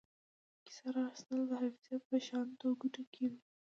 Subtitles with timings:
[0.65, 3.37] کیسه را اخیستل د حافظې په شاتنیو کوټو کې وو.